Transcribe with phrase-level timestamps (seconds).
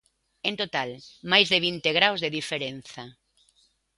[0.49, 0.89] En total,
[1.31, 3.03] máis de vinte graos de diferenza.